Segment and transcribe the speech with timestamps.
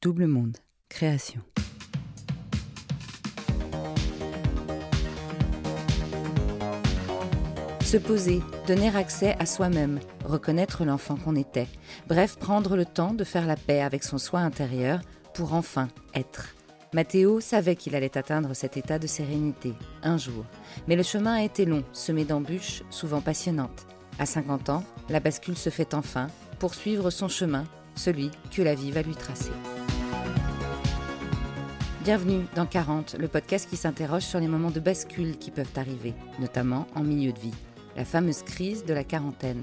[0.00, 0.58] Double Monde,
[0.88, 1.40] création.
[7.82, 11.66] Se poser, donner accès à soi-même, reconnaître l'enfant qu'on était,
[12.06, 15.00] bref, prendre le temps de faire la paix avec son soi intérieur
[15.34, 16.54] pour enfin être.
[16.92, 19.74] Mathéo savait qu'il allait atteindre cet état de sérénité,
[20.04, 20.44] un jour.
[20.86, 23.88] Mais le chemin a été long, semé d'embûches, souvent passionnantes.
[24.20, 26.28] À 50 ans, la bascule se fait enfin,
[26.60, 27.64] pour suivre son chemin,
[27.96, 29.50] celui que la vie va lui tracer.
[32.08, 36.14] Bienvenue dans 40, le podcast qui s'interroge sur les moments de bascule qui peuvent arriver,
[36.40, 37.52] notamment en milieu de vie.
[37.98, 39.62] La fameuse crise de la quarantaine.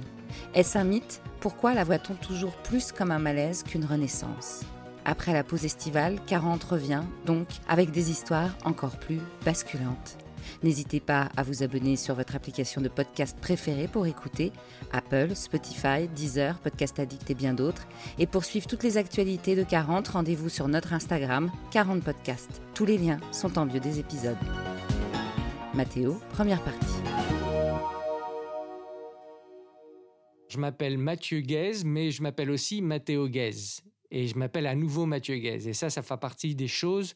[0.54, 1.24] Est-ce un mythe?
[1.40, 4.62] Pourquoi la voit-on toujours plus comme un malaise qu'une renaissance?
[5.06, 10.20] Après la pause estivale, 40 revient, donc, avec des histoires encore plus basculantes.
[10.64, 14.52] N'hésitez pas à vous abonner sur votre application de podcast préférée pour écouter
[14.92, 17.88] Apple, Spotify, Deezer, Podcast Addict et bien d'autres.
[18.20, 22.62] Et pour suivre toutes les actualités de 40, rendez-vous sur notre Instagram 40 Podcast.
[22.74, 24.38] Tous les liens sont en bio des épisodes.
[25.74, 26.86] Mathéo, première partie.
[30.48, 33.82] Je m'appelle Mathieu Guez, mais je m'appelle aussi Mathéo Guez.
[34.10, 35.68] Et je m'appelle à nouveau Mathieu Guez.
[35.68, 37.14] Et ça, ça fait partie des choses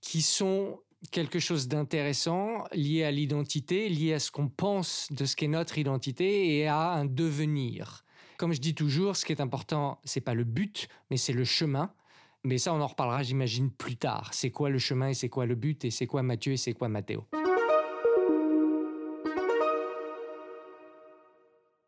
[0.00, 0.78] qui sont
[1.10, 5.78] quelque chose d'intéressant lié à l'identité, lié à ce qu'on pense de ce qu'est notre
[5.78, 8.04] identité et à un devenir.
[8.36, 11.44] Comme je dis toujours, ce qui est important, c'est pas le but, mais c'est le
[11.44, 11.92] chemin.
[12.42, 14.34] Mais ça, on en reparlera, j'imagine, plus tard.
[14.34, 16.74] C'est quoi le chemin et c'est quoi le but et c'est quoi Mathieu et c'est
[16.74, 17.24] quoi Mathéo?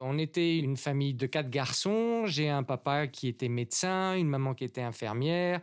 [0.00, 2.26] On était une famille de quatre garçons.
[2.26, 5.60] J'ai un papa qui était médecin, une maman qui était infirmière,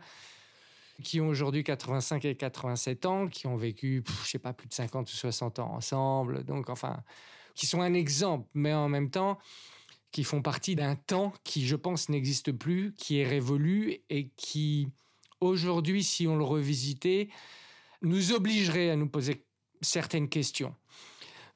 [1.02, 4.74] qui ont aujourd'hui 85 et 87 ans, qui ont vécu, je sais pas, plus de
[4.74, 6.44] 50 ou 60 ans ensemble.
[6.44, 7.02] Donc, enfin,
[7.54, 9.38] qui sont un exemple, mais en même temps,
[10.10, 14.88] qui font partie d'un temps qui, je pense, n'existe plus, qui est révolu et qui,
[15.40, 17.28] aujourd'hui, si on le revisitait,
[18.02, 19.44] nous obligerait à nous poser
[19.80, 20.74] certaines questions.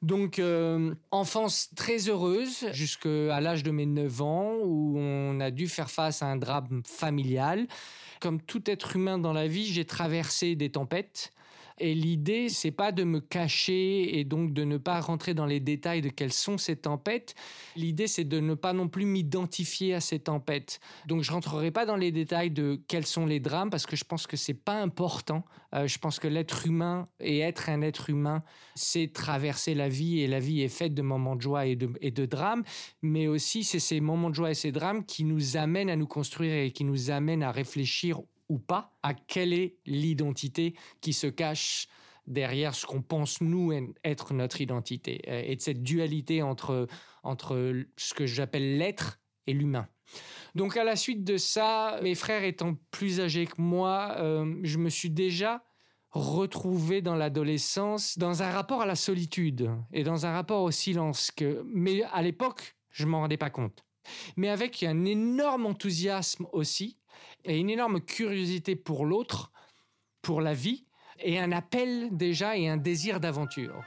[0.01, 5.67] Donc, euh, enfance très heureuse jusqu'à l'âge de mes 9 ans où on a dû
[5.67, 7.67] faire face à un drame familial.
[8.21, 11.31] Comme tout être humain dans la vie, j'ai traversé des tempêtes.
[11.79, 15.59] Et l'idée, c'est pas de me cacher et donc de ne pas rentrer dans les
[15.59, 17.35] détails de quelles sont ces tempêtes.
[17.75, 20.79] L'idée, c'est de ne pas non plus m'identifier à ces tempêtes.
[21.07, 24.03] Donc, je rentrerai pas dans les détails de quels sont les drames parce que je
[24.03, 25.45] pense que c'est pas important.
[25.73, 28.43] Euh, je pense que l'être humain et être un être humain,
[28.75, 31.89] c'est traverser la vie et la vie est faite de moments de joie et de,
[32.01, 32.63] et de drames.
[33.01, 36.07] Mais aussi, c'est ces moments de joie et ces drames qui nous amènent à nous
[36.07, 38.19] construire et qui nous amènent à réfléchir
[38.49, 41.87] ou pas à quelle est l'identité qui se cache
[42.27, 43.71] derrière ce qu'on pense nous
[44.03, 46.87] être notre identité euh, et de cette dualité entre,
[47.23, 49.87] entre ce que j'appelle l'être et l'humain.
[50.55, 54.77] Donc à la suite de ça, mes frères étant plus âgés que moi, euh, je
[54.77, 55.63] me suis déjà
[56.11, 61.29] retrouvé dans l'adolescence dans un rapport à la solitude et dans un rapport au silence
[61.29, 63.85] que mais à l'époque, je m'en rendais pas compte.
[64.35, 66.97] Mais avec un énorme enthousiasme aussi
[67.45, 69.51] et une énorme curiosité pour l'autre,
[70.21, 70.85] pour la vie,
[71.19, 73.83] et un appel déjà et un désir d'aventure.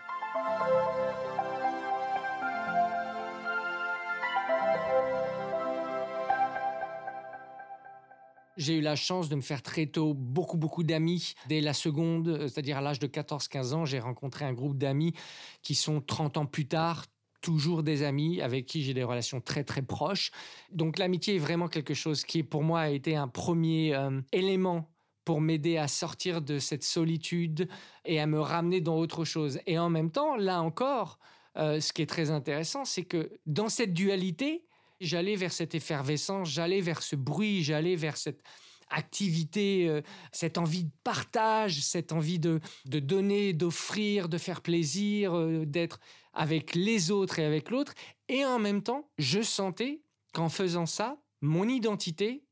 [8.58, 11.34] J'ai eu la chance de me faire très tôt beaucoup, beaucoup d'amis.
[11.48, 15.14] Dès la seconde, c'est-à-dire à, l'âge de 14-15 ans, j'ai rencontré un groupe d'amis
[15.62, 17.06] qui sont 30 ans plus tard,
[17.42, 20.30] toujours des amis avec qui j'ai des relations très très proches.
[20.70, 24.88] Donc l'amitié est vraiment quelque chose qui pour moi a été un premier euh, élément
[25.24, 27.68] pour m'aider à sortir de cette solitude
[28.04, 29.60] et à me ramener dans autre chose.
[29.66, 31.18] Et en même temps, là encore,
[31.58, 34.64] euh, ce qui est très intéressant, c'est que dans cette dualité,
[35.00, 38.42] j'allais vers cette effervescence, j'allais vers ce bruit, j'allais vers cette
[38.88, 40.02] activité, euh,
[40.32, 45.34] cette envie de partage, cette envie de, de donner, d'offrir, de faire plaisir,
[45.66, 46.00] d'être
[46.32, 47.94] avec les autres et avec l'autre.
[48.28, 52.44] Et en même temps, je sentais qu'en faisant ça, mon identité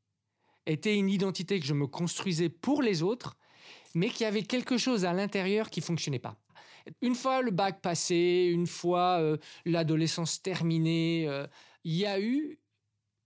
[0.65, 3.37] était une identité que je me construisais pour les autres,
[3.95, 6.37] mais qu'il y avait quelque chose à l'intérieur qui fonctionnait pas.
[7.01, 11.45] Une fois le bac passé, une fois euh, l'adolescence terminée, euh,
[11.83, 12.59] il y a eu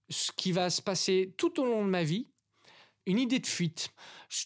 [0.10, 2.28] ce qui va se passer tout au long de ma vie,
[3.06, 3.90] une idée de fuite.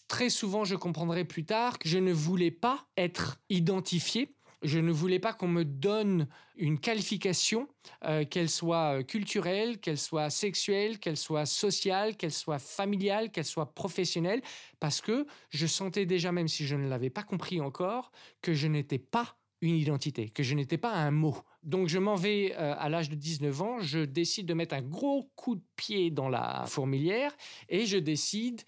[0.08, 4.92] Très souvent, je comprendrai plus tard que je ne voulais pas être identifié je ne
[4.92, 7.68] voulais pas qu'on me donne une qualification,
[8.04, 13.44] euh, qu'elle soit euh, culturelle, qu'elle soit sexuelle, qu'elle soit sociale, qu'elle soit familiale, qu'elle
[13.44, 14.42] soit professionnelle,
[14.78, 18.12] parce que je sentais déjà, même si je ne l'avais pas compris encore,
[18.42, 21.36] que je n'étais pas une identité, que je n'étais pas un mot.
[21.62, 24.82] Donc je m'en vais euh, à l'âge de 19 ans, je décide de mettre un
[24.82, 27.34] gros coup de pied dans la fourmilière
[27.68, 28.62] et je décide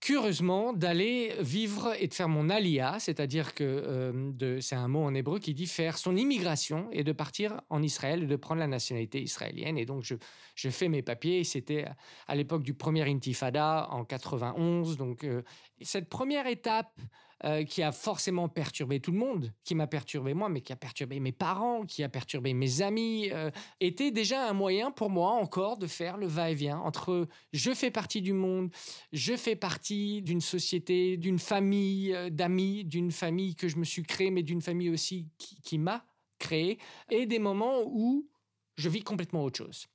[0.00, 5.14] curieusement d'aller vivre et de faire mon alia, c'est-à-dire que euh, c'est un mot en
[5.14, 9.20] hébreu qui dit faire son immigration et de partir en Israël de prendre la nationalité
[9.20, 9.76] israélienne.
[9.76, 10.14] Et donc je,
[10.54, 11.42] je fais mes papiers.
[11.44, 11.86] C'était
[12.28, 14.96] à l'époque du premier intifada en 91.
[14.96, 15.42] Donc euh,
[15.80, 17.00] cette première étape
[17.44, 20.76] euh, qui a forcément perturbé tout le monde, qui m'a perturbé moi, mais qui a
[20.76, 25.30] perturbé mes parents, qui a perturbé mes amis, euh, était déjà un moyen pour moi
[25.30, 28.70] encore de faire le va-et-vient entre je fais partie du monde,
[29.12, 34.02] je fais partie d'une société, d'une famille euh, d'amis, d'une famille que je me suis
[34.02, 36.04] créée, mais d'une famille aussi qui, qui m'a
[36.40, 38.28] créé, et des moments où
[38.76, 39.86] je vis complètement autre chose.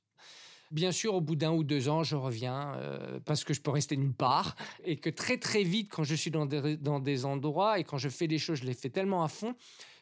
[0.70, 3.70] Bien sûr, au bout d'un ou deux ans, je reviens euh, parce que je peux
[3.70, 7.84] rester nulle part et que très très vite, quand je suis dans des, endroits et
[7.84, 9.54] quand je fais des choses, je les fais tellement à fond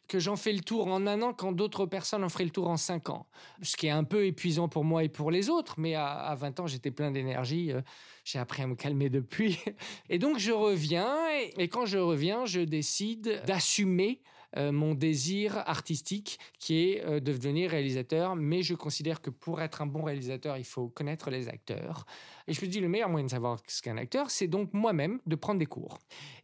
[0.08, 2.68] que j'en fais le tour en un an quand d'autres personnes en feraient le tour
[2.68, 3.26] en cinq ans.
[3.62, 6.60] Ce qui est un peu épuisant pour moi et pour les autres, mais à, 20
[6.60, 7.72] ans, j'étais plein d'énergie.
[7.72, 7.80] Euh,
[8.24, 9.58] j'ai appris à me calmer depuis.
[10.10, 11.16] Et donc, je reviens,
[11.56, 14.20] et quand je reviens, je décide d'assumer
[14.56, 18.36] mon désir artistique qui est euh, de devenir réalisateur.
[18.36, 22.04] Mais je considère que pour être un bon réalisateur, il faut connaître les acteurs.
[22.46, 24.72] Et je me dis, le meilleur moyen de savoir ce qu'est un acteur, c'est donc
[24.72, 25.98] moi-même de prendre des cours.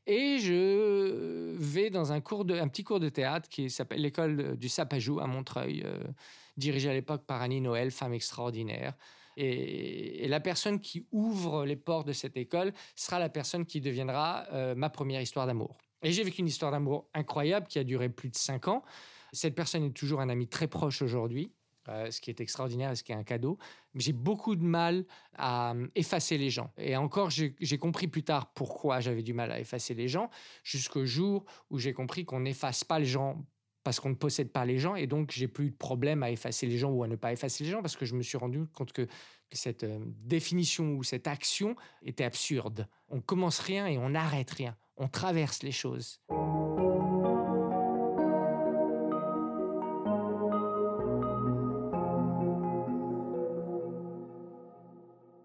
[0.06, 4.56] Et je vais dans un, cours de, un petit cours de théâtre qui s'appelle l'école
[4.56, 6.02] du Sapajou à Montreuil, euh,
[6.56, 8.94] dirigé à l'époque par Annie Noël, femme extraordinaire.
[9.36, 14.46] Et, la personne qui ouvre les portes de cette école sera la personne qui deviendra
[14.76, 15.78] ma première histoire d'amour.
[16.02, 18.82] Et j'ai vécu une histoire d'amour incroyable qui a duré plus de cinq ans.
[19.32, 21.52] Cette personne est toujours un ami très proche aujourd'hui,
[21.88, 23.58] euh, ce qui est extraordinaire et ce qui est un cadeau.
[23.94, 25.04] J'ai beaucoup de mal
[25.36, 26.72] à euh, effacer les gens.
[26.78, 30.30] Et encore, j'ai compris plus tard pourquoi j'avais du mal à effacer les gens,
[30.62, 33.44] jusqu'au jour où j'ai compris qu'on n'efface pas les gens
[33.84, 34.96] parce qu'on ne possède pas les gens.
[34.96, 37.64] Et donc, j'ai plus de problème à effacer les gens ou à ne pas effacer
[37.64, 39.06] les gens parce que je me suis rendu compte que
[39.50, 42.86] cette euh, définition ou cette action était absurde.
[43.08, 46.20] On commence rien et on n'arrête rien on traverse les choses.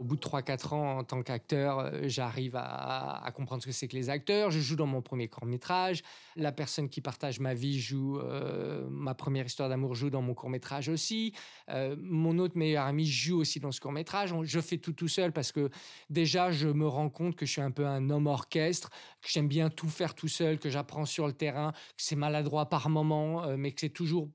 [0.04, 3.88] Au bout de 3-4 ans en tant qu'acteur, euh, j'arrive à, comprendre ce que c'est
[3.88, 4.52] que les acteurs.
[4.52, 6.04] Je joue dans mon premier court métrage.
[6.36, 10.34] La personne qui partage ma vie joue, euh, ma première histoire d'amour joue dans mon
[10.34, 11.34] court métrage aussi.
[11.70, 14.34] Euh, mon autre meilleur ami joue aussi dans ce court métrage.
[14.44, 15.70] Je fais tout tout seul parce que
[16.10, 18.90] déjà, je me rends compte que je suis un peu un homme orchestre,
[19.22, 22.68] que j'aime bien tout faire tout seul, que j'apprends sur le terrain, que c'est maladroit
[22.68, 24.30] par moments, mais que c'est toujours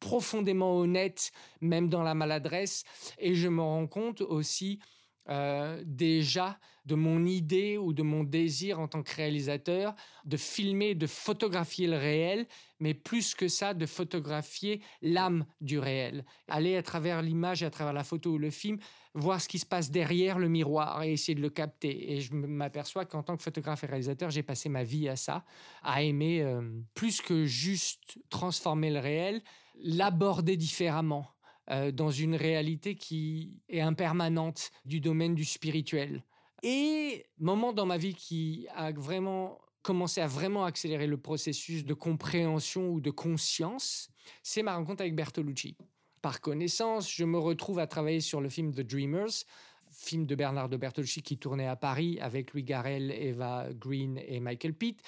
[0.00, 1.32] profondément honnête,
[1.62, 2.84] même dans la maladresse.
[3.18, 4.80] Et je me rends compte aussi
[5.28, 9.94] euh, déjà de mon idée ou de mon désir en tant que réalisateur
[10.26, 12.46] de filmer, de photographier le réel,
[12.78, 16.26] mais plus que ça, de photographier l'âme du réel.
[16.46, 18.78] Aller à travers l'image à travers la photo ou le film,
[19.14, 22.12] voir ce qui se passe derrière le miroir et essayer de le capter.
[22.12, 25.44] Et je m'aperçois qu'en tant que photographe et réalisateur, j'ai passé ma vie à ça,
[25.82, 26.60] à aimer euh,
[26.92, 29.42] plus que juste transformer le réel,
[29.76, 31.33] l'aborder différemment
[31.70, 36.24] euh, dans une réalité qui est impermanente du domaine du spirituel.
[36.62, 41.94] Et moment dans ma vie qui a vraiment commencé à vraiment accélérer le processus de
[41.94, 44.08] compréhension ou de conscience,
[44.42, 45.76] c'est ma rencontre avec Bertolucci.
[46.22, 49.44] Par connaissance, je me retrouve à travailler sur le film The Dreamers,
[49.90, 54.74] film de Bernardo Bertolucci qui tournait à Paris avec Louis Garrel, Eva Green et Michael
[54.74, 55.00] Pitt.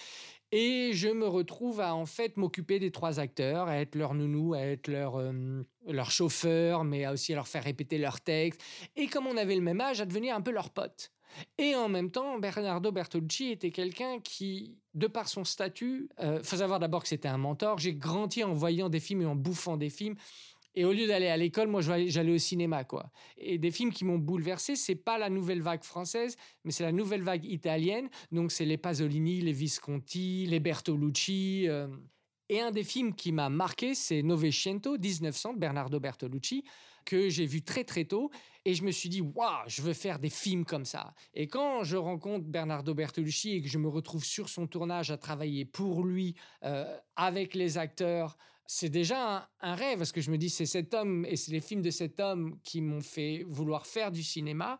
[0.53, 4.55] Et je me retrouve à en fait m'occuper des trois acteurs, à être leur nounou,
[4.55, 8.63] à être leur, euh, leur chauffeur, mais aussi à leur faire répéter leurs textes.
[8.95, 11.11] Et comme on avait le même âge, à devenir un peu leur pote.
[11.59, 16.57] Et en même temps, Bernardo Bertolucci était quelqu'un qui, de par son statut, euh, faut
[16.57, 17.79] savoir d'abord que c'était un mentor.
[17.79, 20.17] J'ai grandi en voyant des films et en bouffant des films.
[20.77, 23.11] Et au lieu d'aller à l'école, moi, j'allais au cinéma, quoi.
[23.39, 26.93] Et des films qui m'ont bouleversé, c'est pas la nouvelle vague française, mais c'est la
[26.93, 28.11] nouvelle vague italienne.
[28.31, 31.65] Donc, c'est les Pasolini, les Visconti, les Bertolucci.
[31.67, 31.89] Euh.
[32.51, 36.63] Et un des films qui m'a marqué, c'est Novecento, 1900, de Bernardo Bertolucci,
[37.07, 38.31] que j'ai vu très très tôt.
[38.67, 41.15] Et je me suis dit, waouh, je veux faire des films comme ça.
[41.33, 45.17] Et quand je rencontre Bernardo Bertolucci et que je me retrouve sur son tournage à
[45.17, 50.39] travailler pour lui, euh, avec les acteurs, c'est déjà un, rêve, parce que je me
[50.39, 53.87] dis, c'est cet homme et c'est les films de cet homme qui m'ont fait vouloir
[53.87, 54.79] faire du cinéma.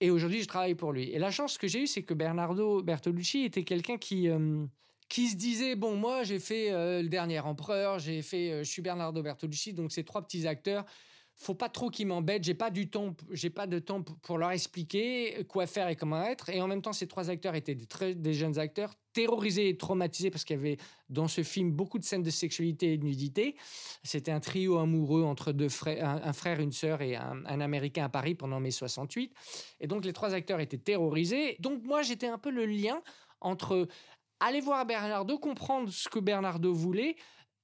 [0.00, 1.10] Et aujourd'hui, je travaille pour lui.
[1.10, 4.64] Et la chance que j'ai eue, c'est que Bernardo Bertolucci était quelqu'un qui, euh,
[5.08, 8.70] qui se disait, bon, moi, j'ai fait euh, Le Dernier Empereur, j'ai fait, euh, je
[8.70, 10.86] suis Bernardo Bertolucci, donc ces trois petits acteurs,
[11.40, 12.44] faut pas trop qu'ils m'embêtent.
[12.44, 16.22] J'ai pas du temps, j'ai pas de temps pour leur expliquer quoi faire et comment
[16.22, 16.50] être.
[16.50, 19.76] Et en même temps, ces trois acteurs étaient des, très, des jeunes acteurs terrorisés et
[19.78, 20.76] traumatisés parce qu'il y avait
[21.08, 23.56] dans ce film beaucoup de scènes de sexualité et de nudité.
[24.04, 28.04] C'était un trio amoureux entre deux frères, un, frère, une sœur et un, un, Américain
[28.04, 29.32] à Paris pendant mai 68.
[29.80, 31.56] Et donc les trois acteurs étaient terrorisés.
[31.58, 33.00] Donc moi, j'étais un peu le lien
[33.40, 33.88] entre
[34.40, 37.16] aller voir Bernardo, comprendre ce que Bernardo voulait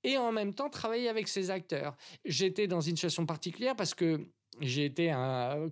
[0.07, 1.97] et en même temps travailler avec ses acteurs.
[2.25, 4.21] J'étais dans une situation particulière parce que
[4.61, 5.13] j'ai été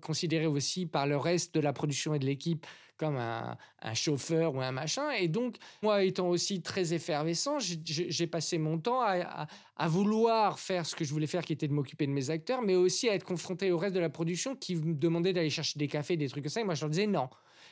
[0.03, 3.57] considéré aussi par le reste de la production et de l'équipe comme un,
[3.95, 5.11] chauffeur ou un machin.
[5.13, 10.85] Et donc, moi étant aussi très effervescent, j'ai passé mon temps à, à, vouloir faire
[10.85, 13.15] ce que je voulais faire, qui était de m'occuper de mes acteurs, mais aussi à
[13.15, 16.29] être confronté au reste de la production qui me demandait d'aller chercher des cafés, des
[16.29, 16.61] trucs comme ça.
[16.61, 17.29] Et moi, je leur disais non.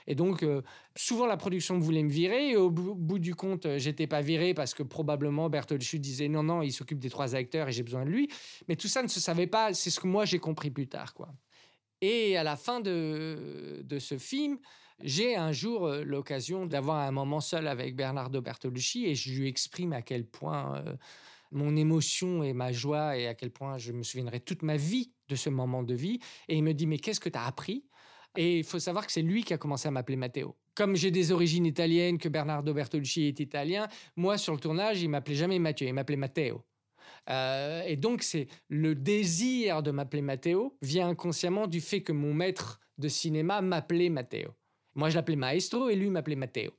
[0.06, 0.62] Et donc, euh,
[0.96, 2.50] souvent, la production voulait me virer.
[2.50, 6.42] Et au bout, du compte, euh, j'étais pas viré parce que probablement Bertolucci disait non,
[6.42, 8.28] non, il s'occupe des trois acteurs et j'ai besoin de lui.
[8.68, 9.74] Mais tout ça ne se savait pas.
[9.74, 11.14] C'est ce que moi, j'ai compris plus tard.
[11.14, 11.28] quoi.
[12.00, 14.58] Et à la fin de, de ce film,
[15.02, 19.48] j'ai un jour euh, l'occasion d'avoir un moment seul avec Bernardo Bertolucci et je lui
[19.48, 20.82] exprime à quel point
[21.52, 25.12] mon émotion et ma joie et à quel point je me souviendrai toute ma vie
[25.28, 26.18] de ce moment de vie.
[26.48, 27.84] Et il me dit, mais qu'est-ce que tu as appris?
[28.36, 30.56] Et il faut savoir que c'est lui qui a commencé à m'appeler Matteo.
[30.74, 35.08] Comme j'ai des origines italiennes, que Bernardo Bertolucci est italien, moi, sur le tournage, il
[35.08, 36.64] m'appelait jamais Matteo, il m'appelait Matteo.
[37.28, 42.32] Euh, et donc, c'est le désir de m'appeler Matteo vient inconsciemment du fait que mon
[42.32, 44.50] maître de cinéma m'appelait Matteo.
[44.94, 46.72] Moi, je l'appelais Maestro et lui m'appelait Matteo.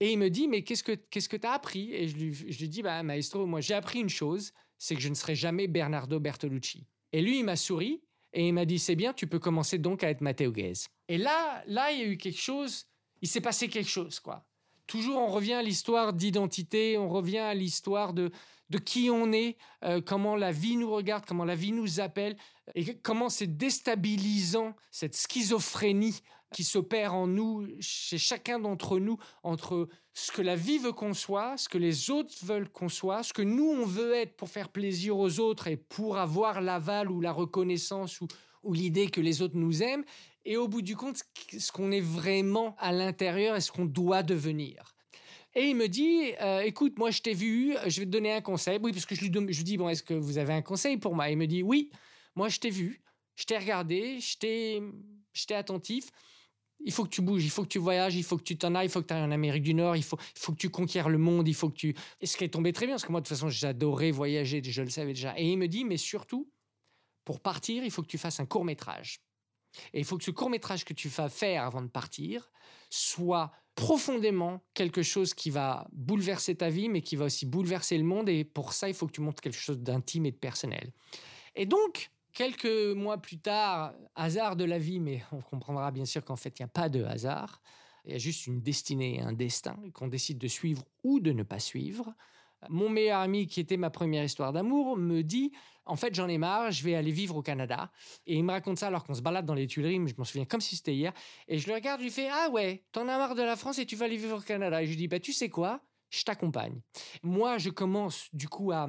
[0.00, 1.94] Et il me dit, mais qu'est-ce que qu'est-ce que tu as appris?
[1.94, 5.00] Et je lui, je lui dis, bah, Maestro, moi, j'ai appris une chose, c'est que
[5.00, 6.86] je ne serai jamais Bernardo Bertolucci.
[7.12, 8.02] Et lui, il m'a souri
[8.36, 10.74] et il m'a dit, c'est bien, tu peux commencer donc à être Matteo Guez.
[11.08, 12.84] Et là, là, il y a eu quelque chose,
[13.22, 14.44] il s'est passé quelque chose, quoi.
[14.86, 18.30] Toujours, on revient à l'histoire d'identité, on revient à l'histoire de,
[18.70, 22.36] de qui on est, euh, comment la vie nous regarde, comment la vie nous appelle,
[22.74, 26.20] et comment c'est déstabilisant cette schizophrénie
[26.52, 31.14] qui s'opère en nous, chez chacun d'entre nous, entre ce que la vie veut qu'on
[31.14, 34.48] soit, ce que les autres veulent qu'on soit, ce que nous, on veut être pour
[34.48, 38.28] faire plaisir aux autres et pour avoir l'aval ou la reconnaissance ou,
[38.62, 40.04] ou l'idée que les autres nous aiment,
[40.44, 41.22] et au bout du compte,
[41.58, 44.95] ce qu'on est vraiment à l'intérieur et ce qu'on doit devenir.
[45.56, 48.42] Et il me dit, euh, écoute, moi je t'ai vu, je vais te donner un
[48.42, 48.78] conseil.
[48.80, 51.14] Oui, parce que je lui, je dis, bon, est-ce que vous avez un conseil pour
[51.14, 51.28] moi?
[51.30, 51.90] Il me dit, oui,
[52.36, 53.02] moi je t'ai vu,
[53.34, 56.10] je t'ai regardé, je t'ai attentif
[56.84, 58.74] il faut que tu bouges, il faut que tu voyages, il faut que tu t'en
[58.74, 60.58] ailles, il faut que tu ailles en Amérique du Nord, il faut, il faut que
[60.58, 61.96] tu conquières le monde, il faut que tu...
[62.20, 64.62] Et ce qui est tombé très bien, parce que moi, de toute façon, j'adorais voyager,
[64.62, 65.38] je le savais déjà.
[65.38, 66.50] Et il me dit, mais surtout,
[67.24, 69.20] pour partir, il faut que tu fasses un court métrage.
[69.92, 72.50] Et il faut que ce court métrage que tu vas faire avant de partir
[72.88, 78.04] soit profondément quelque chose qui va bouleverser ta vie, mais qui va aussi bouleverser le
[78.04, 78.28] monde.
[78.28, 80.92] Et pour ça, il faut que tu montres quelque chose d'intime et de personnel.
[81.54, 86.22] Et donc, Quelques mois plus tard, hasard de la vie, mais on comprendra bien sûr
[86.22, 87.62] qu'en fait, il n'y a pas de hasard.
[88.04, 91.32] Il y a juste une destinée et un destin qu'on décide de suivre ou de
[91.32, 92.14] ne pas suivre.
[92.68, 95.52] Mon meilleur ami, qui était ma première histoire d'amour, me dit
[95.84, 97.90] En fait, j'en ai marre, je vais aller vivre au Canada.
[98.26, 100.24] Et il me raconte ça alors qu'on se balade dans les Tuileries, mais je m'en
[100.24, 101.12] souviens comme si c'était hier.
[101.48, 103.78] Et je le regarde, je lui fais Ah ouais, t'en as marre de la France
[103.78, 104.82] et tu vas aller vivre au Canada.
[104.82, 106.80] Et je lui dis Bah, tu sais quoi Je t'accompagne.
[107.22, 108.88] Moi, je commence du coup à,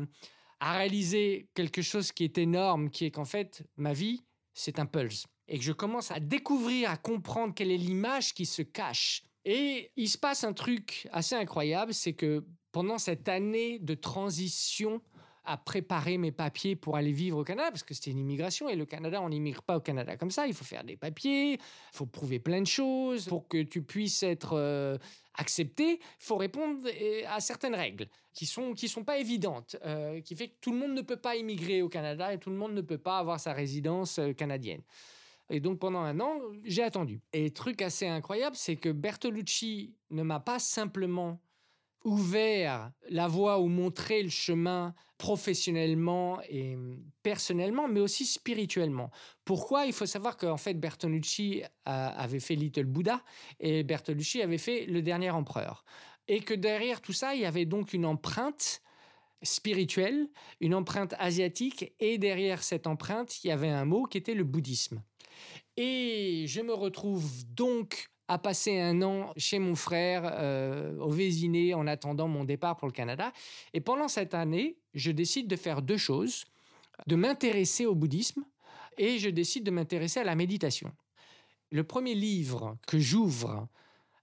[0.59, 4.85] à réaliser quelque chose qui est énorme, qui est qu'en fait, ma vie, c'est un
[4.85, 5.25] pulse.
[5.47, 9.23] Et que je commence à découvrir, à comprendre quelle est l'image qui se cache.
[9.45, 12.45] Et il se passe un truc assez incroyable, c'est que
[12.77, 15.01] pendant cette année de transition
[15.45, 18.75] à préparer mes papiers pour aller vivre au Canada, parce que c'était une immigration, et
[18.75, 21.59] le Canada, on n'immigre pas au Canada comme ça, il faut faire des papiers, il
[21.91, 24.95] faut prouver plein de choses, pour que tu puisses être euh,
[25.39, 30.21] accepté, il faut répondre euh, à certaines règles qui sont, qui sont pas évidentes, euh,
[30.21, 32.57] qui fait que tout le monde ne peut pas immigrer au Canada et tout le
[32.57, 34.83] monde ne peut pas avoir sa résidence canadienne.
[35.49, 37.21] Et donc pendant un an, j'ai attendu.
[37.33, 41.39] Et truc assez incroyable, c'est que Bertolucci ne m'a pas simplement
[42.03, 49.11] ouvert la voie ou montré le chemin professionnellement et hum, personnellement, mais aussi spirituellement.
[49.45, 49.85] Pourquoi?
[49.85, 53.23] Il faut savoir qu'en fait, Bertolucci avait fait Little Buddha
[53.59, 55.83] et Bertolucci avait fait Le Dernier Empereur.
[56.27, 58.81] Et que derrière tout ça, il y avait donc une empreinte
[59.43, 60.27] spirituelle,
[60.59, 64.43] une empreinte asiatique, et derrière cette empreinte, il y avait un mot qui était le
[64.43, 65.03] bouddhisme.
[65.77, 71.73] Et je me retrouve donc à passer un an chez mon frère euh, au Vésiné
[71.73, 73.31] en attendant mon départ pour le Canada.
[73.73, 76.45] Et pendant cette année, je décide de faire deux choses,
[77.07, 78.43] de m'intéresser au bouddhisme
[78.97, 80.91] et je décide de m'intéresser à la méditation.
[81.71, 83.67] Le premier livre que j'ouvre,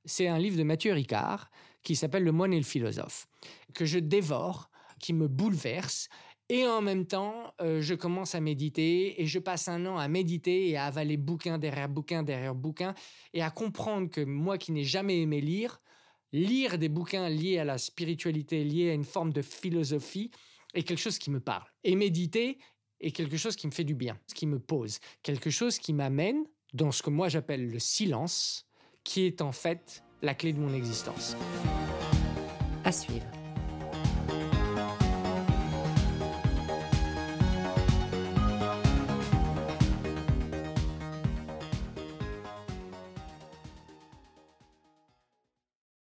[0.04, 1.50] c'est un livre de Mathieu Ricard
[1.82, 3.28] qui s'appelle Le moine et le philosophe,
[3.75, 4.70] que je dévore,
[5.00, 6.08] qui me bouleverse
[6.54, 10.06] Et en même temps, euh, je commence à méditer et je passe un an à
[10.06, 12.94] méditer et à avaler bouquin derrière bouquin derrière bouquin
[13.32, 15.80] et à comprendre que moi qui n'ai jamais aimé lire,
[16.32, 20.30] lire des bouquins liés à la spiritualité, liés à une forme de philosophie,
[20.75, 21.66] est quelque chose qui me parle.
[21.82, 22.58] Et méditer
[23.00, 25.92] est quelque chose qui me fait du bien, ce qui me pose, quelque chose qui
[25.92, 28.68] m'amène dans ce que moi j'appelle le silence,
[29.02, 31.37] qui est en fait la clé de mon existence.
[32.84, 33.26] À suivre.